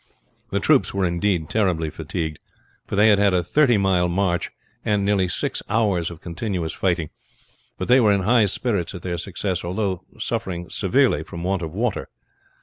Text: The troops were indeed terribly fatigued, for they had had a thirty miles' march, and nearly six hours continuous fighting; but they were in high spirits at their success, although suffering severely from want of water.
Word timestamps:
The 0.49 0.59
troops 0.59 0.95
were 0.95 1.05
indeed 1.05 1.47
terribly 1.47 1.91
fatigued, 1.91 2.39
for 2.87 2.95
they 2.95 3.09
had 3.09 3.19
had 3.19 3.35
a 3.35 3.43
thirty 3.43 3.77
miles' 3.77 4.09
march, 4.09 4.49
and 4.83 5.05
nearly 5.05 5.27
six 5.27 5.61
hours 5.69 6.11
continuous 6.19 6.73
fighting; 6.73 7.11
but 7.77 7.87
they 7.87 7.99
were 7.99 8.11
in 8.11 8.21
high 8.23 8.45
spirits 8.47 8.95
at 8.95 9.03
their 9.03 9.19
success, 9.19 9.63
although 9.63 10.03
suffering 10.17 10.71
severely 10.71 11.23
from 11.23 11.43
want 11.43 11.61
of 11.61 11.71
water. 11.71 12.09